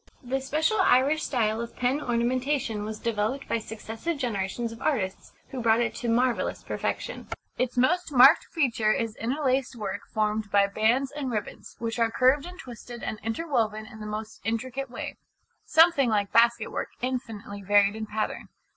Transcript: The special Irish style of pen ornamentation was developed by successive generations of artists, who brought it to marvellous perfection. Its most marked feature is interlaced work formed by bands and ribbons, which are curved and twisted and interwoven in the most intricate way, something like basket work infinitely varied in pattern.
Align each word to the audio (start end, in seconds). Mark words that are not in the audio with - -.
The 0.23 0.41
special 0.41 0.77
Irish 0.81 1.21
style 1.23 1.61
of 1.61 1.75
pen 1.75 2.01
ornamentation 2.01 2.83
was 2.83 2.97
developed 2.97 3.47
by 3.47 3.59
successive 3.59 4.17
generations 4.17 4.71
of 4.71 4.81
artists, 4.81 5.31
who 5.49 5.61
brought 5.61 5.79
it 5.79 5.93
to 5.97 6.09
marvellous 6.09 6.63
perfection. 6.63 7.27
Its 7.59 7.77
most 7.77 8.11
marked 8.11 8.45
feature 8.45 8.91
is 8.91 9.15
interlaced 9.17 9.75
work 9.75 10.01
formed 10.11 10.49
by 10.49 10.65
bands 10.65 11.11
and 11.11 11.29
ribbons, 11.29 11.75
which 11.77 11.99
are 11.99 12.09
curved 12.09 12.47
and 12.47 12.57
twisted 12.57 13.03
and 13.03 13.19
interwoven 13.23 13.85
in 13.85 13.99
the 13.99 14.07
most 14.07 14.41
intricate 14.43 14.89
way, 14.89 15.17
something 15.67 16.09
like 16.09 16.31
basket 16.31 16.71
work 16.71 16.89
infinitely 17.03 17.61
varied 17.61 17.95
in 17.95 18.07
pattern. 18.07 18.49